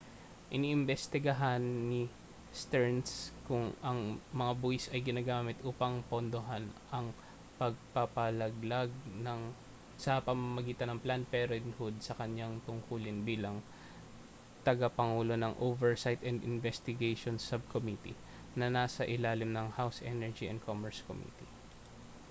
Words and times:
iniimbistigahan 0.57 1.61
ni 1.91 2.01
stearns 2.61 3.09
kung 3.47 3.65
ang 3.89 3.99
mga 4.39 4.53
buwis 4.61 4.85
ay 4.93 5.01
ginagamit 5.09 5.53
upang 5.69 5.95
pondohan 6.11 6.65
ang 6.95 7.07
pagpapalaglag 7.61 8.89
sa 10.03 10.13
pamamagitan 10.27 10.89
ng 10.89 11.01
planned 11.05 11.29
parenthood 11.33 11.95
sa 12.07 12.17
kaniyang 12.19 12.55
tungkulin 12.67 13.19
bilang 13.29 13.57
tagapangulo 14.65 15.35
ng 15.39 15.53
oversight 15.69 16.21
and 16.29 16.39
investigations 16.53 17.41
subcommittee 17.51 18.17
na 18.59 18.67
nasa 18.75 19.01
ilalim 19.15 19.51
ng 19.53 19.67
house 19.77 19.99
energy 20.13 20.45
and 20.51 20.59
commerce 20.67 20.99
committee 21.07 21.51